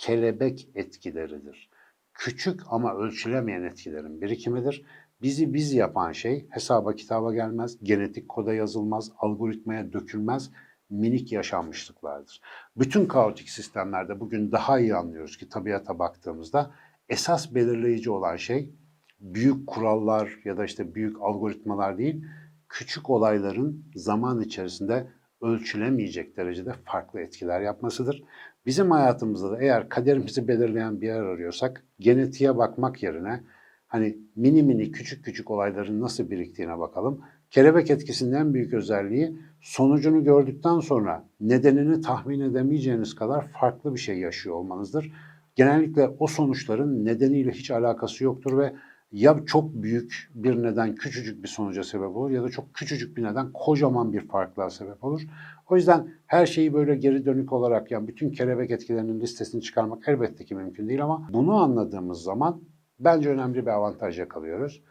kelebek 0.00 0.68
etkileridir. 0.74 1.70
Küçük 2.14 2.60
ama 2.66 2.94
ölçülemeyen 2.94 3.62
etkilerin 3.62 4.20
birikimidir. 4.20 4.84
Bizi 5.22 5.54
biz 5.54 5.72
yapan 5.72 6.12
şey 6.12 6.46
hesaba 6.50 6.94
kitaba 6.94 7.34
gelmez, 7.34 7.78
genetik 7.82 8.28
koda 8.28 8.54
yazılmaz, 8.54 9.12
algoritmaya 9.18 9.92
dökülmez, 9.92 10.50
minik 10.90 11.32
yaşanmışlıklardır. 11.32 12.40
Bütün 12.76 13.06
kaotik 13.06 13.48
sistemlerde 13.48 14.20
bugün 14.20 14.52
daha 14.52 14.80
iyi 14.80 14.94
anlıyoruz 14.94 15.36
ki 15.36 15.48
tabiata 15.48 15.98
baktığımızda 15.98 16.74
esas 17.08 17.54
belirleyici 17.54 18.10
olan 18.10 18.36
şey 18.36 18.74
büyük 19.20 19.66
kurallar 19.66 20.40
ya 20.44 20.56
da 20.56 20.64
işte 20.64 20.94
büyük 20.94 21.22
algoritmalar 21.22 21.98
değil, 21.98 22.24
küçük 22.68 23.10
olayların 23.10 23.84
zaman 23.94 24.40
içerisinde 24.40 25.06
ölçülemeyecek 25.42 26.36
derecede 26.36 26.72
farklı 26.84 27.20
etkiler 27.20 27.60
yapmasıdır. 27.60 28.24
Bizim 28.66 28.90
hayatımızda 28.90 29.50
da 29.50 29.62
eğer 29.62 29.88
kaderimizi 29.88 30.48
belirleyen 30.48 31.00
bir 31.00 31.06
yer 31.06 31.22
arıyorsak 31.22 31.84
genetiğe 32.00 32.56
bakmak 32.56 33.02
yerine 33.02 33.40
hani 33.86 34.18
mini 34.36 34.62
mini 34.62 34.92
küçük 34.92 35.24
küçük 35.24 35.50
olayların 35.50 36.00
nasıl 36.00 36.30
biriktiğine 36.30 36.78
bakalım. 36.78 37.20
Kelebek 37.50 37.90
etkisinin 37.90 38.32
en 38.32 38.54
büyük 38.54 38.74
özelliği 38.74 39.38
sonucunu 39.60 40.24
gördükten 40.24 40.78
sonra 40.78 41.28
nedenini 41.40 42.00
tahmin 42.00 42.40
edemeyeceğiniz 42.40 43.14
kadar 43.14 43.48
farklı 43.48 43.94
bir 43.94 44.00
şey 44.00 44.18
yaşıyor 44.18 44.56
olmanızdır. 44.56 45.12
Genellikle 45.54 46.08
o 46.08 46.26
sonuçların 46.26 47.04
nedeniyle 47.04 47.50
hiç 47.50 47.70
alakası 47.70 48.24
yoktur 48.24 48.58
ve 48.58 48.72
ya 49.12 49.36
çok 49.46 49.74
büyük 49.74 50.30
bir 50.34 50.62
neden 50.62 50.94
küçücük 50.94 51.42
bir 51.42 51.48
sonuca 51.48 51.84
sebep 51.84 52.16
olur 52.16 52.30
ya 52.30 52.42
da 52.42 52.48
çok 52.48 52.74
küçücük 52.74 53.16
bir 53.16 53.22
neden 53.22 53.52
kocaman 53.52 54.12
bir 54.12 54.28
farklığa 54.28 54.70
sebep 54.70 55.04
olur. 55.04 55.22
O 55.70 55.76
yüzden 55.76 56.08
her 56.26 56.46
şeyi 56.46 56.74
böyle 56.74 56.94
geri 56.94 57.24
dönük 57.24 57.52
olarak 57.52 57.90
yani 57.90 58.08
bütün 58.08 58.30
kelebek 58.30 58.70
etkilerinin 58.70 59.20
listesini 59.20 59.62
çıkarmak 59.62 60.08
elbette 60.08 60.44
ki 60.44 60.54
mümkün 60.54 60.88
değil 60.88 61.02
ama 61.04 61.28
bunu 61.32 61.54
anladığımız 61.54 62.22
zaman 62.22 62.62
bence 63.00 63.28
önemli 63.28 63.66
bir 63.66 63.70
avantaj 63.70 64.18
yakalıyoruz. 64.18 64.82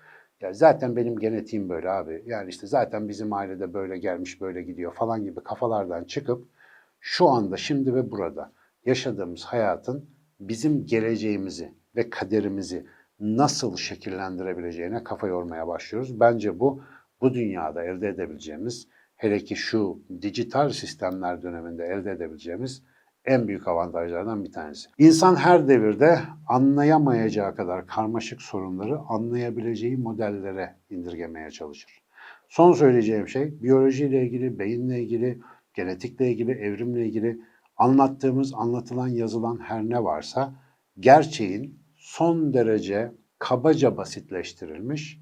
Ya 0.41 0.53
zaten 0.53 0.95
benim 0.95 1.19
genetiğim 1.19 1.69
böyle 1.69 1.89
abi. 1.89 2.23
Yani 2.25 2.49
işte 2.49 2.67
zaten 2.67 3.09
bizim 3.09 3.33
ailede 3.33 3.73
böyle 3.73 3.97
gelmiş 3.97 4.41
böyle 4.41 4.61
gidiyor 4.61 4.93
falan 4.93 5.23
gibi 5.23 5.39
kafalardan 5.43 6.03
çıkıp 6.03 6.47
şu 6.99 7.29
anda 7.29 7.57
şimdi 7.57 7.95
ve 7.95 8.11
burada 8.11 8.51
yaşadığımız 8.85 9.43
hayatın 9.43 10.05
bizim 10.39 10.85
geleceğimizi 10.85 11.73
ve 11.95 12.09
kaderimizi 12.09 12.85
nasıl 13.19 13.77
şekillendirebileceğine 13.77 15.03
kafa 15.03 15.27
yormaya 15.27 15.67
başlıyoruz. 15.67 16.19
Bence 16.19 16.59
bu 16.59 16.81
bu 17.21 17.33
dünyada 17.33 17.83
elde 17.83 18.07
edebileceğimiz 18.07 18.87
hele 19.19 19.39
ki 19.39 19.55
şu 19.55 19.99
dijital 20.21 20.69
sistemler 20.69 21.41
döneminde 21.41 21.85
elde 21.85 22.11
edebileceğimiz 22.11 22.83
en 23.25 23.47
büyük 23.47 23.67
avantajlardan 23.67 24.43
bir 24.43 24.51
tanesi. 24.51 24.89
İnsan 24.97 25.35
her 25.35 25.67
devirde 25.67 26.19
anlayamayacağı 26.47 27.55
kadar 27.55 27.87
karmaşık 27.87 28.41
sorunları 28.41 28.99
anlayabileceği 28.99 29.97
modellere 29.97 30.75
indirgemeye 30.89 31.51
çalışır. 31.51 32.01
Son 32.49 32.73
söyleyeceğim 32.73 33.27
şey 33.27 33.61
biyolojiyle 33.61 34.23
ilgili, 34.23 34.59
beyinle 34.59 35.01
ilgili, 35.01 35.39
genetikle 35.73 36.31
ilgili, 36.31 36.51
evrimle 36.51 37.05
ilgili 37.05 37.39
anlattığımız, 37.77 38.53
anlatılan, 38.53 39.07
yazılan 39.07 39.59
her 39.59 39.83
ne 39.83 40.03
varsa 40.03 40.53
gerçeğin 40.99 41.79
son 41.95 42.53
derece 42.53 43.11
kabaca 43.39 43.97
basitleştirilmiş, 43.97 45.19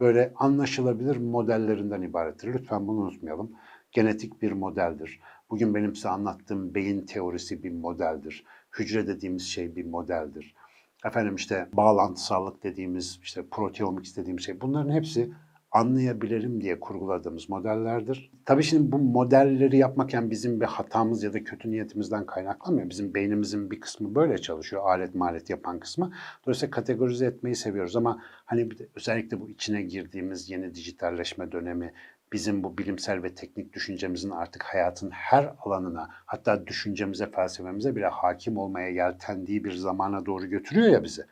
böyle 0.00 0.32
anlaşılabilir 0.36 1.16
modellerinden 1.16 2.02
ibarettir. 2.02 2.54
Lütfen 2.54 2.88
bunu 2.88 3.00
unutmayalım. 3.00 3.52
Genetik 3.92 4.42
bir 4.42 4.52
modeldir. 4.52 5.20
Bugün 5.50 5.74
benim 5.74 5.94
size 5.94 6.08
anlattığım 6.08 6.74
beyin 6.74 7.06
teorisi 7.06 7.62
bir 7.62 7.72
modeldir. 7.72 8.44
Hücre 8.78 9.06
dediğimiz 9.06 9.42
şey 9.42 9.76
bir 9.76 9.84
modeldir. 9.84 10.54
Efendim 11.04 11.34
işte 11.34 11.68
bağlantısallık 11.72 12.62
dediğimiz, 12.62 13.18
işte 13.22 13.44
proteomics 13.50 14.16
dediğimiz 14.16 14.44
şey 14.44 14.60
bunların 14.60 14.92
hepsi 14.92 15.32
anlayabilelim 15.72 16.60
diye 16.60 16.80
kurguladığımız 16.80 17.48
modellerdir. 17.48 18.30
Tabii 18.44 18.62
şimdi 18.62 18.92
bu 18.92 18.98
modelleri 18.98 19.76
yapmaken 19.76 20.30
bizim 20.30 20.60
bir 20.60 20.66
hatamız 20.66 21.22
ya 21.22 21.32
da 21.32 21.44
kötü 21.44 21.70
niyetimizden 21.70 22.26
kaynaklanmıyor. 22.26 22.90
Bizim 22.90 23.14
beynimizin 23.14 23.70
bir 23.70 23.80
kısmı 23.80 24.14
böyle 24.14 24.38
çalışıyor, 24.38 24.82
alet 24.84 25.14
malet 25.14 25.50
yapan 25.50 25.80
kısmı. 25.80 26.12
Dolayısıyla 26.46 26.70
kategorize 26.70 27.26
etmeyi 27.26 27.56
seviyoruz 27.56 27.96
ama 27.96 28.22
hani 28.44 28.68
özellikle 28.96 29.40
bu 29.40 29.48
içine 29.48 29.82
girdiğimiz 29.82 30.50
yeni 30.50 30.74
dijitalleşme 30.74 31.52
dönemi 31.52 31.92
bizim 32.32 32.64
bu 32.64 32.78
bilimsel 32.78 33.22
ve 33.22 33.34
teknik 33.34 33.72
düşüncemizin 33.72 34.30
artık 34.30 34.62
hayatın 34.62 35.10
her 35.10 35.54
alanına 35.64 36.08
hatta 36.26 36.66
düşüncemize, 36.66 37.30
felsefemize 37.30 37.96
bile 37.96 38.06
hakim 38.06 38.56
olmaya 38.56 38.88
yeltendiği 38.88 39.64
bir 39.64 39.72
zamana 39.72 40.26
doğru 40.26 40.46
götürüyor 40.46 40.88
ya 40.88 41.04
bizi. 41.04 41.22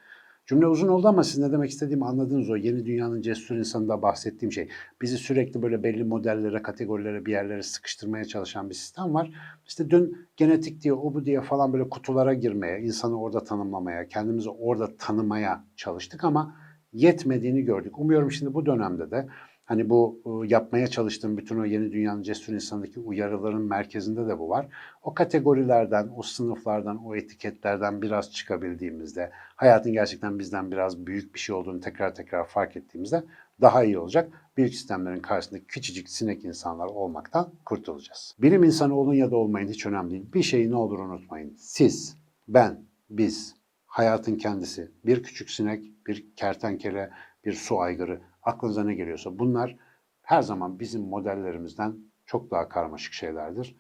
Cümle 0.51 0.67
uzun 0.67 0.89
oldu 0.89 1.09
ama 1.09 1.25
siz 1.25 1.39
ne 1.39 1.53
demek 1.53 1.71
istediğimi 1.71 2.05
anladınız 2.05 2.51
o 2.51 2.57
yeni 2.57 2.87
dünyanın 2.87 3.21
cesur 3.21 3.57
insanında 3.57 4.03
bahsettiğim 4.03 4.53
şey. 4.53 4.69
Bizi 5.03 5.17
sürekli 5.17 5.63
böyle 5.63 5.83
belli 5.83 6.05
modellere, 6.05 6.63
kategorilere, 6.63 7.27
bir 7.27 7.33
yerlere 7.33 7.63
sıkıştırmaya 7.63 8.25
çalışan 8.25 8.71
bir 8.71 8.75
sistem 8.75 9.15
var. 9.15 9.31
İşte 9.67 9.91
dün 9.91 10.17
genetik 10.37 10.83
diye, 10.83 10.95
o 10.95 11.15
bu 11.15 11.25
diye 11.25 11.41
falan 11.41 11.73
böyle 11.73 11.89
kutulara 11.89 12.35
girmeye, 12.35 12.81
insanı 12.81 13.21
orada 13.21 13.45
tanımlamaya, 13.45 14.09
kendimizi 14.09 14.51
orada 14.51 14.97
tanımaya 14.97 15.65
çalıştık 15.77 16.25
ama 16.25 16.57
yetmediğini 16.93 17.63
gördük. 17.63 17.99
Umuyorum 17.99 18.31
şimdi 18.31 18.55
bu 18.55 18.67
dönemde 18.67 19.11
de 19.11 19.29
Hani 19.71 19.91
bu 19.91 20.21
e, 20.27 20.49
yapmaya 20.49 20.87
çalıştığım 20.87 21.37
bütün 21.39 21.61
o 21.61 21.65
yeni 21.65 21.93
dünyanın 21.93 22.23
cesur 22.23 22.53
insanındaki 22.53 23.01
uyarıların 23.01 23.63
merkezinde 23.63 24.27
de 24.27 24.39
bu 24.39 24.49
var. 24.49 24.67
O 25.03 25.15
kategorilerden, 25.15 26.11
o 26.17 26.23
sınıflardan, 26.23 27.05
o 27.05 27.17
etiketlerden 27.17 28.03
biraz 28.03 28.33
çıkabildiğimizde, 28.33 29.31
hayatın 29.57 29.93
gerçekten 29.93 30.39
bizden 30.39 30.71
biraz 30.71 31.07
büyük 31.07 31.35
bir 31.35 31.41
şey 31.41 31.55
olduğunu 31.55 31.81
tekrar 31.81 32.15
tekrar 32.15 32.45
fark 32.47 32.77
ettiğimizde 32.77 33.25
daha 33.61 33.85
iyi 33.85 33.99
olacak. 33.99 34.31
Büyük 34.57 34.75
sistemlerin 34.75 35.21
karşısında 35.21 35.61
küçücük 35.69 36.09
sinek 36.09 36.45
insanlar 36.45 36.87
olmaktan 36.87 37.53
kurtulacağız. 37.65 38.35
Bilim 38.39 38.65
insanı 38.65 38.95
olun 38.95 39.15
ya 39.15 39.31
da 39.31 39.37
olmayın 39.37 39.69
hiç 39.69 39.87
önemli 39.87 40.11
değil. 40.11 40.33
Bir 40.35 40.43
şeyi 40.43 40.71
ne 40.71 40.77
olur 40.77 40.99
unutmayın. 40.99 41.55
Siz, 41.59 42.17
ben, 42.49 42.81
biz, 43.11 43.55
hayatın 43.87 44.37
kendisi, 44.37 44.91
bir 45.05 45.23
küçük 45.23 45.51
sinek, 45.51 46.07
bir 46.07 46.27
kertenkele, 46.37 47.11
bir 47.45 47.53
su 47.53 47.81
aygırı, 47.81 48.21
aklınıza 48.43 48.85
ne 48.85 48.95
geliyorsa 48.95 49.39
bunlar 49.39 49.77
her 50.23 50.43
zaman 50.43 50.81
bizim 50.81 51.03
modellerimizden 51.03 51.97
çok 52.27 52.51
daha 52.51 52.69
karmaşık 52.69 53.13
şeylerdir. 53.13 53.77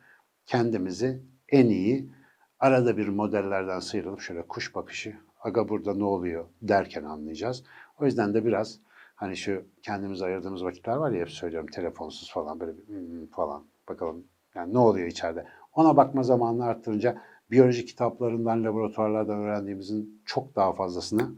Kendimizi 0.47 1.23
en 1.49 1.67
iyi 1.67 2.11
arada 2.59 2.97
bir 2.97 3.09
modellerden 3.09 3.81
sıyrılıp 3.81 4.21
şöyle 4.21 4.43
kuş 4.43 4.75
bakışı, 4.75 5.17
aga 5.41 5.69
burada 5.69 5.95
ne 5.95 6.05
oluyor 6.05 6.45
derken 6.63 7.05
anlayacağız. 7.05 7.65
O 8.01 8.05
yüzden 8.05 8.35
de 8.35 8.45
biraz 8.45 8.81
hani 9.15 9.37
şu 9.37 9.63
kendimize 9.83 10.25
ayırdığımız 10.25 10.65
vakitler 10.65 10.97
var 10.97 11.11
ya 11.11 11.21
hep 11.21 11.31
söylüyorum 11.31 11.69
telefonsuz 11.73 12.33
falan 12.33 12.61
böyle 12.61 12.79
bir 12.79 12.89
hmm 12.89 13.27
falan 13.27 13.67
bakalım 13.89 14.25
yani 14.55 14.75
ne 14.75 14.79
oluyor 14.79 15.07
içeride. 15.07 15.47
Ona 15.73 15.97
bakma 15.97 16.23
zamanını 16.23 16.65
arttırınca 16.65 17.23
biyoloji 17.51 17.85
kitaplarından, 17.87 18.65
laboratuvarlardan 18.65 19.39
öğrendiğimizin 19.39 20.23
çok 20.27 20.57
daha 20.57 20.73
fazlasını 20.73 21.31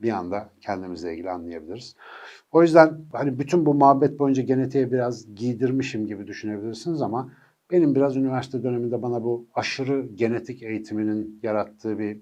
bir 0.00 0.12
anda 0.12 0.50
kendimizle 0.60 1.12
ilgili 1.12 1.30
anlayabiliriz. 1.30 1.96
O 2.50 2.62
yüzden 2.62 3.00
hani 3.12 3.38
bütün 3.38 3.66
bu 3.66 3.74
muhabbet 3.74 4.18
boyunca 4.18 4.42
genetiğe 4.42 4.92
biraz 4.92 5.34
giydirmişim 5.34 6.06
gibi 6.06 6.26
düşünebilirsiniz 6.26 7.02
ama 7.02 7.32
benim 7.70 7.94
biraz 7.94 8.16
üniversite 8.16 8.62
döneminde 8.62 9.02
bana 9.02 9.24
bu 9.24 9.48
aşırı 9.54 10.06
genetik 10.14 10.62
eğitiminin 10.62 11.40
yarattığı 11.42 11.98
bir 11.98 12.20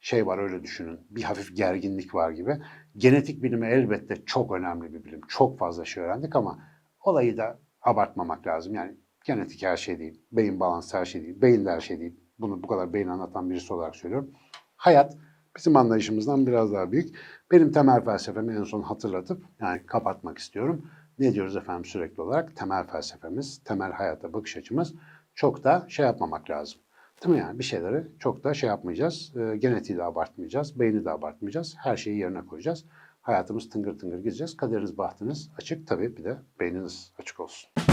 şey 0.00 0.26
var 0.26 0.38
öyle 0.38 0.62
düşünün. 0.62 1.00
Bir 1.10 1.22
hafif 1.22 1.56
gerginlik 1.56 2.14
var 2.14 2.30
gibi. 2.30 2.58
Genetik 2.96 3.42
bilimi 3.42 3.66
elbette 3.66 4.24
çok 4.26 4.52
önemli 4.52 4.94
bir 4.94 5.04
bilim. 5.04 5.20
Çok 5.28 5.58
fazla 5.58 5.84
şey 5.84 6.02
öğrendik 6.02 6.36
ama 6.36 6.58
olayı 7.00 7.36
da 7.36 7.58
abartmamak 7.82 8.46
lazım. 8.46 8.74
Yani 8.74 8.96
genetik 9.24 9.62
her 9.62 9.76
şey 9.76 9.98
değil. 9.98 10.22
Beyin 10.32 10.60
balansı 10.60 10.98
her 10.98 11.04
şey 11.04 11.22
değil. 11.22 11.42
Beyin 11.42 11.64
de 11.64 11.70
her 11.70 11.80
şey 11.80 12.00
değil. 12.00 12.20
Bunu 12.38 12.62
bu 12.62 12.66
kadar 12.66 12.92
beyin 12.92 13.08
anlatan 13.08 13.50
birisi 13.50 13.74
olarak 13.74 13.96
söylüyorum. 13.96 14.30
Hayat 14.76 15.16
bizim 15.56 15.76
anlayışımızdan 15.76 16.46
biraz 16.46 16.72
daha 16.72 16.92
büyük. 16.92 17.16
Benim 17.52 17.72
temel 17.72 18.04
felsefemi 18.04 18.54
en 18.54 18.64
son 18.64 18.82
hatırlatıp 18.82 19.44
yani 19.60 19.86
kapatmak 19.86 20.38
istiyorum. 20.38 20.86
Ne 21.18 21.34
diyoruz 21.34 21.56
efendim 21.56 21.84
sürekli 21.84 22.22
olarak? 22.22 22.56
Temel 22.56 22.86
felsefemiz, 22.86 23.60
temel 23.64 23.92
hayata 23.92 24.32
bakış 24.32 24.56
açımız 24.56 24.94
çok 25.34 25.64
da 25.64 25.86
şey 25.88 26.06
yapmamak 26.06 26.50
lazım. 26.50 26.80
Değil 27.24 27.34
mi 27.34 27.40
yani? 27.40 27.58
Bir 27.58 27.64
şeyleri 27.64 28.06
çok 28.18 28.44
da 28.44 28.54
şey 28.54 28.68
yapmayacağız. 28.68 29.36
E, 29.36 29.56
genetiği 29.56 29.98
de 29.98 30.04
abartmayacağız, 30.04 30.80
beyni 30.80 31.04
de 31.04 31.10
abartmayacağız. 31.10 31.74
Her 31.78 31.96
şeyi 31.96 32.18
yerine 32.18 32.46
koyacağız. 32.46 32.84
Hayatımız 33.22 33.68
tıngır 33.68 33.98
tıngır 33.98 34.18
gideceğiz. 34.18 34.56
Kaderiniz, 34.56 34.98
bahtınız 34.98 35.50
açık. 35.58 35.86
Tabii 35.86 36.16
bir 36.16 36.24
de 36.24 36.36
beyniniz 36.60 37.12
açık 37.18 37.40
olsun. 37.40 37.83